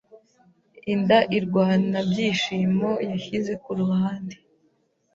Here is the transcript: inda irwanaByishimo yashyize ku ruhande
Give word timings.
inda 0.93 1.19
irwanaByishimo 1.37 2.91
yashyize 3.11 3.53
ku 3.63 3.71
ruhande 3.79 4.35